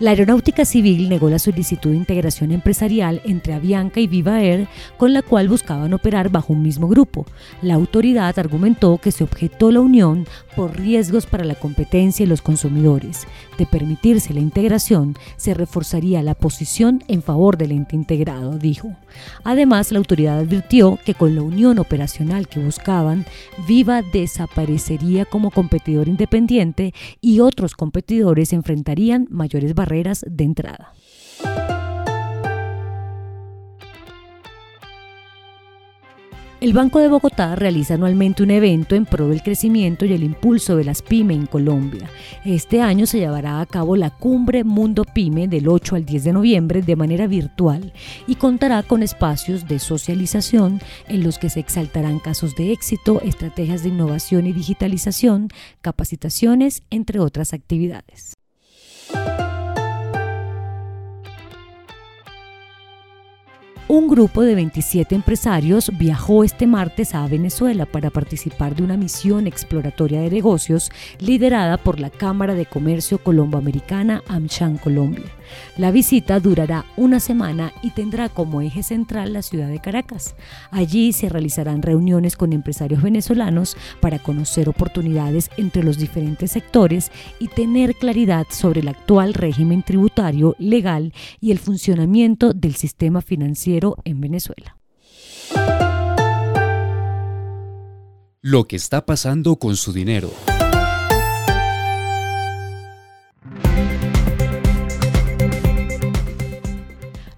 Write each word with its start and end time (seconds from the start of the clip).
La 0.00 0.12
Aeronáutica 0.12 0.64
Civil 0.64 1.10
negó 1.10 1.28
la 1.28 1.38
solicitud 1.38 1.90
de 1.90 1.98
integración 1.98 2.52
empresarial 2.52 3.20
entre 3.26 3.52
Avianca 3.52 4.00
y 4.00 4.06
Viva 4.06 4.42
Air, 4.42 4.66
con 4.96 5.12
la 5.12 5.20
cual 5.20 5.50
buscaban 5.50 5.92
operar 5.92 6.30
bajo 6.30 6.54
un 6.54 6.62
mismo 6.62 6.88
grupo. 6.88 7.26
La 7.60 7.74
autoridad 7.74 8.38
argumentó 8.38 8.96
que 8.96 9.12
se 9.12 9.24
objetó 9.24 9.70
la 9.70 9.80
unión 9.80 10.26
por 10.56 10.74
riesgos 10.74 11.26
para 11.26 11.44
la 11.44 11.54
competencia 11.54 12.24
y 12.24 12.26
los 12.26 12.40
consumidores. 12.40 13.26
De 13.58 13.66
permitirse 13.66 14.32
la 14.32 14.40
integración, 14.40 15.16
se 15.36 15.52
reforzaría 15.52 16.22
la 16.22 16.34
posición 16.34 17.04
en 17.06 17.22
favor 17.22 17.58
del 17.58 17.72
ente 17.72 17.94
integrado, 17.94 18.56
dijo. 18.56 18.96
Además, 19.44 19.92
la 19.92 19.98
autoridad 19.98 20.38
advirtió 20.38 20.98
que 21.04 21.12
con 21.12 21.34
la 21.34 21.42
unión 21.42 21.78
operacional 21.78 22.48
que 22.48 22.58
buscaban, 22.58 23.26
Viva 23.68 24.00
desaparecería 24.00 25.26
como 25.26 25.50
competidor 25.50 26.08
independiente 26.08 26.94
y 27.20 27.40
otros 27.40 27.74
competidores 27.74 28.54
enfrentarían 28.54 29.26
mayores 29.28 29.74
barreras 29.74 29.89
de 30.26 30.44
entrada. 30.44 30.92
El 36.60 36.74
Banco 36.74 36.98
de 36.98 37.08
Bogotá 37.08 37.56
realiza 37.56 37.94
anualmente 37.94 38.42
un 38.42 38.50
evento 38.50 38.94
en 38.94 39.06
pro 39.06 39.28
del 39.28 39.42
crecimiento 39.42 40.04
y 40.04 40.12
el 40.12 40.22
impulso 40.22 40.76
de 40.76 40.84
las 40.84 41.00
pyme 41.00 41.32
en 41.32 41.46
Colombia. 41.46 42.10
Este 42.44 42.82
año 42.82 43.06
se 43.06 43.18
llevará 43.18 43.62
a 43.62 43.66
cabo 43.66 43.96
la 43.96 44.10
Cumbre 44.10 44.62
Mundo 44.62 45.04
Pyme 45.04 45.48
del 45.48 45.68
8 45.68 45.96
al 45.96 46.04
10 46.04 46.24
de 46.24 46.32
noviembre 46.34 46.82
de 46.82 46.96
manera 46.96 47.26
virtual 47.26 47.94
y 48.26 48.34
contará 48.34 48.82
con 48.82 49.02
espacios 49.02 49.66
de 49.68 49.78
socialización 49.78 50.82
en 51.08 51.24
los 51.24 51.38
que 51.38 51.48
se 51.48 51.60
exaltarán 51.60 52.18
casos 52.18 52.54
de 52.56 52.72
éxito, 52.72 53.22
estrategias 53.22 53.82
de 53.82 53.88
innovación 53.88 54.46
y 54.46 54.52
digitalización, 54.52 55.48
capacitaciones, 55.80 56.82
entre 56.90 57.20
otras 57.20 57.54
actividades. 57.54 58.39
Un 63.92 64.06
grupo 64.06 64.42
de 64.42 64.54
27 64.54 65.16
empresarios 65.16 65.90
viajó 65.98 66.44
este 66.44 66.68
martes 66.68 67.12
a 67.12 67.26
Venezuela 67.26 67.86
para 67.86 68.10
participar 68.10 68.76
de 68.76 68.84
una 68.84 68.96
misión 68.96 69.48
exploratoria 69.48 70.20
de 70.20 70.30
negocios 70.30 70.92
liderada 71.18 71.76
por 71.76 71.98
la 71.98 72.08
Cámara 72.08 72.54
de 72.54 72.66
Comercio 72.66 73.18
Colomboamericana 73.18 74.22
AmCham 74.28 74.78
Colombia. 74.78 75.24
La 75.76 75.90
visita 75.90 76.38
durará 76.38 76.84
una 76.96 77.18
semana 77.18 77.72
y 77.82 77.90
tendrá 77.90 78.28
como 78.28 78.60
eje 78.60 78.84
central 78.84 79.32
la 79.32 79.42
ciudad 79.42 79.66
de 79.66 79.80
Caracas. 79.80 80.36
Allí 80.70 81.12
se 81.12 81.28
realizarán 81.28 81.82
reuniones 81.82 82.36
con 82.36 82.52
empresarios 82.52 83.02
venezolanos 83.02 83.76
para 83.98 84.20
conocer 84.20 84.68
oportunidades 84.68 85.50
entre 85.56 85.82
los 85.82 85.98
diferentes 85.98 86.52
sectores 86.52 87.10
y 87.40 87.48
tener 87.48 87.96
claridad 87.96 88.46
sobre 88.50 88.82
el 88.82 88.88
actual 88.88 89.34
régimen 89.34 89.82
tributario, 89.82 90.54
legal 90.60 91.12
y 91.40 91.50
el 91.50 91.58
funcionamiento 91.58 92.52
del 92.52 92.76
sistema 92.76 93.20
financiero 93.20 93.79
en 94.04 94.20
Venezuela. 94.20 94.76
Lo 98.42 98.64
que 98.64 98.76
está 98.76 99.04
pasando 99.04 99.56
con 99.56 99.76
su 99.76 99.92
dinero. 99.92 100.30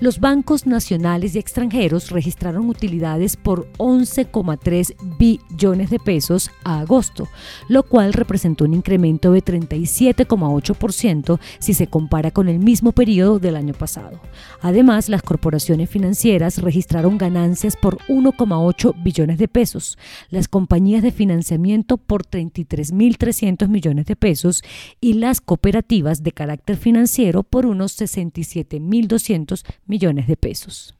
los 0.00 0.18
bancos 0.18 0.66
nacionales 0.66 1.34
y 1.34 1.38
extranjeros 1.38 2.10
registraron 2.10 2.68
utilidades 2.68 3.36
por 3.36 3.70
11,3 3.74 4.96
billones 5.20 5.90
de 5.90 5.98
pesos 5.98 6.50
a 6.64 6.80
agosto, 6.80 7.28
lo 7.68 7.82
cual 7.82 8.14
representó 8.14 8.64
un 8.64 8.72
incremento 8.72 9.32
de 9.32 9.44
37,8% 9.44 11.38
si 11.58 11.74
se 11.74 11.86
compara 11.88 12.30
con 12.30 12.48
el 12.48 12.58
mismo 12.58 12.92
periodo 12.92 13.38
del 13.38 13.54
año 13.54 13.74
pasado. 13.74 14.18
Además, 14.62 15.10
las 15.10 15.22
corporaciones 15.22 15.90
financieras 15.90 16.58
registraron 16.58 17.18
ganancias 17.18 17.76
por 17.76 17.98
1,8 18.08 18.94
billones 19.02 19.36
de 19.36 19.46
pesos, 19.46 19.98
las 20.30 20.48
compañías 20.48 21.02
de 21.02 21.12
financiamiento 21.12 21.98
por 21.98 22.24
33.300 22.24 23.68
millones 23.68 24.06
de 24.06 24.16
pesos 24.16 24.62
y 25.02 25.12
las 25.14 25.42
cooperativas 25.42 26.22
de 26.22 26.32
carácter 26.32 26.78
financiero 26.78 27.42
por 27.42 27.66
unos 27.66 28.00
67.200 28.00 29.64
millones 29.86 30.26
de 30.26 30.36
pesos. 30.36 30.94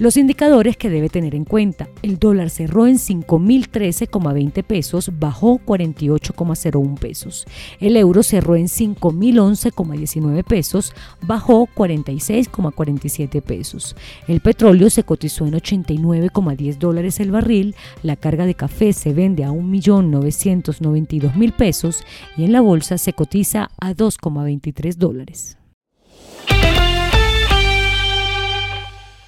Los 0.00 0.16
indicadores 0.16 0.76
que 0.78 0.88
debe 0.88 1.10
tener 1.10 1.34
en 1.34 1.44
cuenta. 1.44 1.90
El 2.00 2.18
dólar 2.18 2.48
cerró 2.48 2.86
en 2.86 2.96
5.013,20 2.96 4.64
pesos, 4.64 5.10
bajó 5.18 5.58
48,01 5.58 6.98
pesos. 6.98 7.44
El 7.80 7.98
euro 7.98 8.22
cerró 8.22 8.56
en 8.56 8.68
5.011,19 8.68 10.42
pesos, 10.42 10.94
bajó 11.20 11.68
46,47 11.76 13.42
pesos. 13.42 13.94
El 14.26 14.40
petróleo 14.40 14.88
se 14.88 15.04
cotizó 15.04 15.46
en 15.46 15.52
89,10 15.52 16.78
dólares 16.78 17.20
el 17.20 17.30
barril. 17.30 17.74
La 18.02 18.16
carga 18.16 18.46
de 18.46 18.54
café 18.54 18.94
se 18.94 19.12
vende 19.12 19.44
a 19.44 19.50
1.992.000 19.50 21.52
pesos 21.54 22.04
y 22.38 22.44
en 22.44 22.52
la 22.52 22.62
bolsa 22.62 22.96
se 22.96 23.12
cotiza 23.12 23.68
a 23.78 23.92
2,23 23.92 24.94
dólares. 24.94 25.59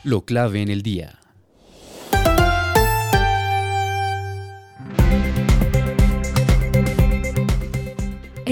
Lo 0.04 0.24
clave 0.24 0.62
en 0.62 0.68
el 0.68 0.82
día. 0.82 1.21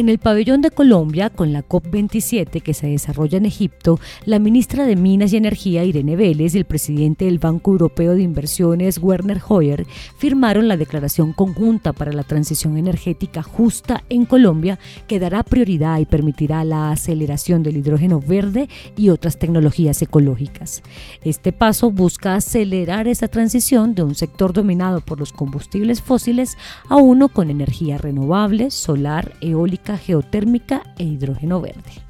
En 0.01 0.09
el 0.09 0.19
pabellón 0.19 0.63
de 0.63 0.71
Colombia, 0.71 1.29
con 1.29 1.53
la 1.53 1.63
COP27 1.63 2.63
que 2.63 2.73
se 2.73 2.87
desarrolla 2.87 3.37
en 3.37 3.45
Egipto, 3.45 4.01
la 4.25 4.39
ministra 4.39 4.87
de 4.87 4.97
Minas 4.97 5.35
y 5.35 5.37
Energía, 5.37 5.85
Irene 5.85 6.17
Vélez, 6.17 6.55
y 6.55 6.59
el 6.59 6.65
presidente 6.65 7.27
del 7.27 7.39
Banco 7.39 7.73
Europeo 7.73 8.15
de 8.15 8.23
Inversiones, 8.23 8.97
Werner 8.97 9.43
Hoyer, 9.47 9.87
firmaron 10.17 10.69
la 10.69 10.79
declaración 10.79 11.35
conjunta 11.35 11.93
para 11.93 12.15
la 12.15 12.23
transición 12.23 12.79
energética 12.79 13.43
justa 13.43 14.03
en 14.09 14.25
Colombia, 14.25 14.79
que 15.07 15.21
dará 15.21 15.43
prioridad 15.43 15.99
y 15.99 16.07
permitirá 16.07 16.65
la 16.65 16.93
aceleración 16.93 17.63
del 17.63 17.77
hidrógeno 17.77 18.21
verde 18.21 18.71
y 18.97 19.11
otras 19.11 19.39
tecnologías 19.39 20.01
ecológicas. 20.01 20.83
Este 21.25 21.53
paso 21.53 21.91
busca 21.91 22.37
acelerar 22.37 23.07
esa 23.07 23.29
transición 23.29 23.95
de 23.95 24.03
un 24.05 24.15
sector 24.15 24.55
dominado 24.55 25.03
por 25.03 25.21
los 25.21 25.35
combustibles 25.35 26.01
fósiles 26.01 26.57
a 26.89 26.97
uno 26.97 27.29
con 27.29 27.51
energía 27.51 27.99
renovable, 27.99 28.71
solar, 28.71 29.35
eólica, 29.43 29.90
geotérmica 29.97 30.83
e 30.99 31.05
hidrógeno 31.05 31.61
verde. 31.61 32.10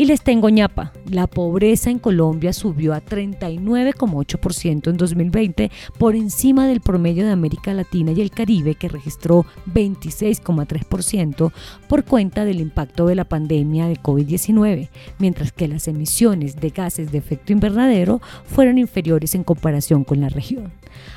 Y 0.00 0.06
les 0.06 0.22
tengo 0.22 0.48
ñapa, 0.48 0.94
la 1.10 1.26
pobreza 1.26 1.90
en 1.90 1.98
Colombia 1.98 2.54
subió 2.54 2.94
a 2.94 3.04
39,8% 3.04 4.88
en 4.88 4.96
2020 4.96 5.70
por 5.98 6.16
encima 6.16 6.66
del 6.66 6.80
promedio 6.80 7.26
de 7.26 7.32
América 7.32 7.74
Latina 7.74 8.12
y 8.12 8.22
el 8.22 8.30
Caribe 8.30 8.76
que 8.76 8.88
registró 8.88 9.44
26,3% 9.66 11.52
por 11.86 12.06
cuenta 12.06 12.46
del 12.46 12.60
impacto 12.60 13.08
de 13.08 13.14
la 13.14 13.26
pandemia 13.26 13.88
de 13.88 14.00
COVID-19, 14.00 14.88
mientras 15.18 15.52
que 15.52 15.68
las 15.68 15.86
emisiones 15.86 16.56
de 16.56 16.70
gases 16.70 17.12
de 17.12 17.18
efecto 17.18 17.52
invernadero 17.52 18.22
fueron 18.46 18.78
inferiores 18.78 19.34
en 19.34 19.44
comparación 19.44 20.04
con 20.04 20.22
la 20.22 20.30
región. 20.30 20.72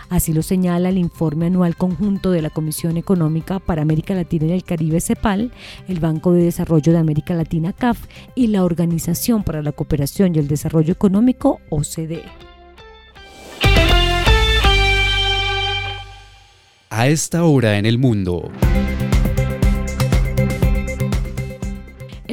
Así 0.10 0.34
lo 0.34 0.44
señala 0.44 0.90
el 0.90 0.98
informe 0.98 1.48
anual 1.48 1.76
conjunto 1.76 2.32
de 2.32 2.42
la 2.42 2.50
Comisión 2.50 2.98
Económica 2.98 3.60
para 3.60 3.82
América 3.82 4.14
Latina 4.14 4.46
y 4.46 4.52
el 4.52 4.64
Caribe 4.64 5.02
CEPAL, 5.02 5.52
el 5.88 6.00
Banco 6.00 6.34
de 6.34 6.44
Desarrollo 6.44 6.92
de 6.92 7.00
América 7.00 7.34
Latina 7.34 7.74
CAF 7.74 8.06
y 8.36 8.48
la 8.48 8.64
Organización 8.74 9.44
para 9.44 9.62
la 9.62 9.72
Cooperación 9.72 10.36
y 10.36 10.40
el 10.40 10.48
Desarrollo 10.48 10.92
Económico 10.92 11.60
OCDE. 11.70 12.24
A 16.90 17.08
esta 17.08 17.44
hora 17.44 17.78
en 17.78 17.86
el 17.86 17.98
mundo. 17.98 18.52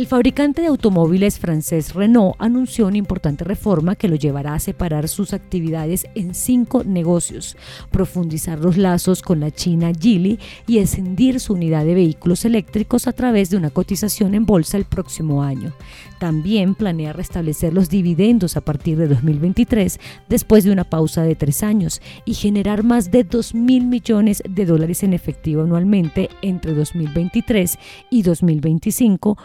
El 0.01 0.07
fabricante 0.07 0.63
de 0.63 0.69
automóviles 0.69 1.39
francés 1.39 1.93
Renault 1.93 2.35
anunció 2.39 2.87
una 2.87 2.97
importante 2.97 3.45
reforma 3.45 3.97
que 3.97 4.09
lo 4.09 4.17
llevará 4.17 4.55
a 4.55 4.59
separar 4.59 5.09
sus 5.09 5.35
actividades 5.35 6.07
en 6.15 6.35
cinco 6.35 6.85
negocios, 6.85 7.55
profundizar 7.91 8.61
los 8.61 8.79
lazos 8.79 9.21
con 9.21 9.41
la 9.41 9.51
China 9.51 9.93
Geely 9.93 10.39
y 10.67 10.79
escindir 10.79 11.39
su 11.39 11.53
unidad 11.53 11.85
de 11.85 11.93
vehículos 11.93 12.47
eléctricos 12.47 13.07
a 13.07 13.13
través 13.13 13.51
de 13.51 13.59
una 13.59 13.69
cotización 13.69 14.33
en 14.33 14.47
bolsa 14.47 14.79
el 14.79 14.87
próximo 14.87 15.43
año. 15.43 15.75
También 16.19 16.75
planea 16.75 17.13
restablecer 17.13 17.75
los 17.75 17.91
dividendos 17.91 18.57
a 18.57 18.63
partir 18.63 18.97
de 18.97 19.07
2023 19.07 20.01
después 20.31 20.65
de 20.65 20.73
una 20.73 20.85
pausa 20.85 21.25
de 21.25 21.35
tres 21.35 21.63
años 21.63 22.01
y 22.25 22.33
generar 22.33 22.85
más 22.85 23.11
de 23.11 23.25
2 23.25 23.55
mil 23.55 23.85
millones 23.85 24.43
de 24.49 24.65
dólares 24.65 25.03
en 25.03 25.13
efectivo 25.13 25.63
anualmente 25.63 26.31
entre 26.41 26.73
2023 26.73 27.79
y 28.09 28.23
2025 28.23 29.37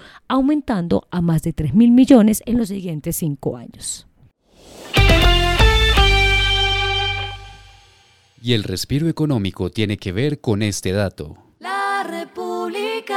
aumentando 0.46 1.08
a 1.10 1.22
más 1.22 1.42
de 1.42 1.54
3 1.54 1.74
mil 1.74 1.90
millones 1.90 2.44
en 2.46 2.60
los 2.60 2.68
siguientes 2.68 3.16
cinco 3.18 3.58
años. 3.58 4.08
Y 8.44 8.54
el 8.54 8.64
respiro 8.64 9.10
económico 9.10 9.72
tiene 9.72 9.98
que 9.98 10.12
ver 10.12 10.40
con 10.40 10.62
este 10.62 10.92
dato. 10.92 11.36
La 11.58 12.06
República. 12.08 13.16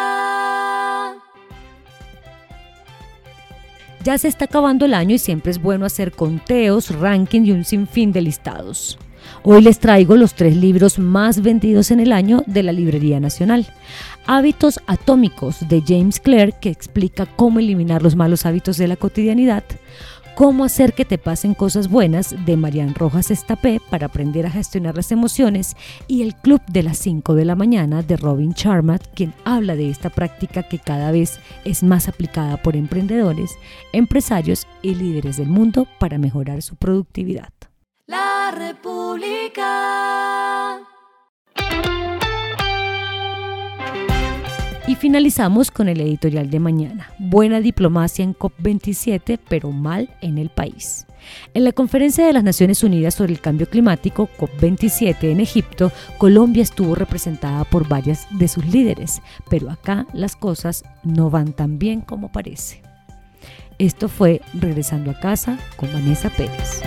Ya 4.03 4.17
se 4.17 4.29
está 4.29 4.47
acabando 4.47 4.87
el 4.87 4.95
año 4.95 5.17
y 5.17 5.19
siempre 5.19 5.51
es 5.51 5.61
bueno 5.61 5.85
hacer 5.85 6.13
conteos, 6.13 6.99
ranking 6.99 7.43
y 7.43 7.51
un 7.51 7.65
sinfín 7.65 8.11
de 8.11 8.23
listados. 8.23 8.99
Hoy 9.43 9.63
les 9.63 9.79
traigo 9.79 10.17
los 10.17 10.35
tres 10.35 10.57
libros 10.57 10.99
más 10.99 11.43
vendidos 11.43 11.91
en 11.91 12.01
el 12.01 12.13
año 12.13 12.43
de 12.47 12.63
la 12.63 12.73
Librería 12.73 13.21
Nacional. 13.21 13.67
Hábitos 14.27 14.81
Atómicos 14.87 15.69
de 15.69 15.83
James 15.87 16.21
Clear, 16.21 16.59
que 16.59 16.71
explica 16.71 17.27
cómo 17.27 17.61
eliminar 17.61 18.03
los 18.03 18.17
malos 18.17 18.47
hábitos 18.47 18.77
de 18.77 18.89
la 18.89 18.97
cotidianidad. 18.97 19.65
Cómo 20.39 20.65
hacer 20.65 20.93
que 20.93 21.05
te 21.05 21.19
pasen 21.19 21.53
cosas 21.53 21.89
buenas 21.89 22.33
de 22.47 22.57
Marian 22.57 22.95
Rojas 22.95 23.33
Estapé 23.33 23.81
para 23.91 24.07
aprender 24.07 24.47
a 24.47 24.51
gestionar 24.51 24.95
las 24.95 25.11
emociones 25.11 25.77
y 26.07 26.23
el 26.23 26.37
Club 26.37 26.61
de 26.69 26.85
las 26.85 26.99
5 26.99 27.35
de 27.35 27.45
la 27.45 27.57
mañana 27.57 28.03
de 28.03 28.17
Robin 28.17 28.55
Charmat, 28.55 29.05
quien 29.15 29.35
habla 29.45 29.75
de 29.75 29.91
esta 29.91 30.11
práctica 30.11 30.63
que 30.63 30.79
cada 30.79 31.11
vez 31.11 31.41
es 31.65 31.83
más 31.83 32.07
aplicada 32.07 32.63
por 32.63 32.77
emprendedores, 32.77 33.51
empresarios 33.93 34.69
y 34.81 34.95
líderes 34.95 35.39
del 35.39 35.49
mundo 35.49 35.89
para 35.99 36.19
mejorar 36.19 36.63
su 36.63 36.77
productividad. 36.77 37.49
República. 38.51 39.69
Y 44.87 44.95
finalizamos 44.95 45.71
con 45.71 45.89
el 45.89 46.01
editorial 46.01 46.49
de 46.51 46.61
mañana. 46.61 47.11
Buena 47.19 47.61
diplomacia 47.61 48.25
en 48.25 48.35
COP27, 48.35 49.39
pero 49.49 49.71
mal 49.71 50.09
en 50.23 50.39
el 50.39 50.49
país. 50.49 51.07
En 51.53 51.65
la 51.65 51.73
conferencia 51.73 52.27
de 52.27 52.33
las 52.33 52.43
Naciones 52.43 52.83
Unidas 52.83 53.15
sobre 53.15 53.33
el 53.33 53.41
Cambio 53.41 53.69
Climático, 53.69 54.31
COP27 54.39 55.25
en 55.25 55.41
Egipto, 55.41 55.93
Colombia 56.17 56.63
estuvo 56.63 56.95
representada 56.95 57.65
por 57.65 57.87
varias 57.87 58.27
de 58.39 58.49
sus 58.49 58.65
líderes, 58.65 59.21
pero 59.51 59.71
acá 59.71 60.07
las 60.15 60.37
cosas 60.37 60.85
no 61.05 61.29
van 61.29 61.53
tan 61.53 61.79
bien 61.79 62.01
como 62.01 62.33
parece. 62.33 62.83
Esto 63.79 64.09
fue 64.09 64.41
Regresando 64.55 65.11
a 65.11 65.21
casa 65.21 65.59
con 65.77 65.93
Vanessa 65.93 66.31
Pérez. 66.31 66.83